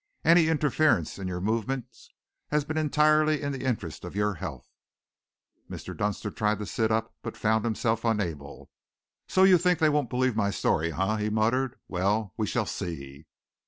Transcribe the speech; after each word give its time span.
Any 0.25 0.47
interference 0.47 1.19
in 1.19 1.27
your 1.27 1.41
movements 1.41 2.09
has 2.49 2.65
been 2.65 2.75
entirely 2.75 3.39
in 3.39 3.51
the 3.51 3.63
interests 3.63 4.03
of 4.03 4.15
your 4.15 4.33
health." 4.33 4.65
Mr. 5.69 5.95
Dunster 5.95 6.31
tried 6.31 6.57
to 6.57 6.65
sit 6.65 6.89
up 6.91 7.13
but 7.21 7.37
found 7.37 7.63
himself 7.63 8.03
unable. 8.03 8.71
"So 9.27 9.43
you 9.43 9.59
think 9.59 9.77
they 9.77 9.89
won't 9.93 10.09
believe 10.09 10.35
my 10.35 10.49
story, 10.49 10.91
eh?" 10.91 11.17
he 11.19 11.29
muttered. 11.29 11.75
"Well, 11.87 12.33
we 12.35 12.47
shall 12.47 12.65
see." 12.65 13.27